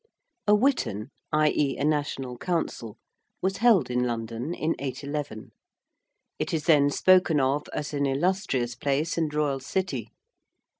[0.47, 1.77] A witan i.e.
[1.77, 2.97] a national council
[3.39, 5.51] was held in London in 811.
[6.39, 10.09] It is then spoken of as an illustrious place and royal city.